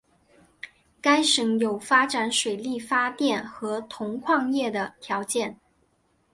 [0.99, 5.59] 该省有发展水力发电和铜矿业的条件。